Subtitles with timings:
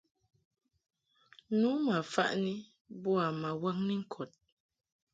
[1.59, 2.53] Nu ma faʼni
[3.01, 4.31] boa ma waŋni ŋkɔd.